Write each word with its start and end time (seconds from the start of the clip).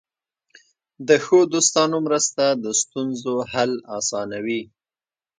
د 1.07 1.09
ښو 1.23 1.39
دوستانو 1.53 1.97
مرسته 2.07 2.43
د 2.63 2.65
ستونزو 2.81 3.33
حل 3.51 3.71
اسانوي. 3.97 4.61